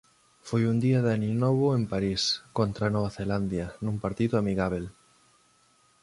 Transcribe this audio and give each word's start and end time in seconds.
Foi 0.47 0.61
un 0.71 0.77
día 0.85 0.99
de 1.05 1.11
aninovo 1.17 1.67
en 1.77 1.83
París 1.93 2.21
contra 2.57 2.91
Nova 2.95 3.11
Zelandia 3.17 3.67
nun 3.85 3.95
partido 4.03 4.33
amigábel. 4.37 4.85